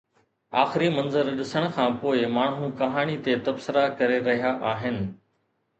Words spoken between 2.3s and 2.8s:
ماڻهو